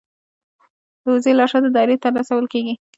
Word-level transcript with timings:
د 1.01 1.03
وزې 1.13 1.31
لاشه 1.39 1.57
د 1.63 1.67
دایرې 1.75 1.97
ته 2.03 2.07
رسول 2.19 2.45
کیږي. 2.53 2.73